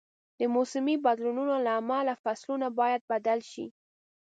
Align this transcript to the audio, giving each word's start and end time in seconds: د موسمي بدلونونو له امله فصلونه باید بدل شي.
د 0.39 0.41
موسمي 0.55 0.95
بدلونونو 1.05 1.53
له 1.65 1.71
امله 1.81 2.13
فصلونه 2.23 2.67
باید 2.79 3.01
بدل 3.11 3.39
شي. 3.51 3.65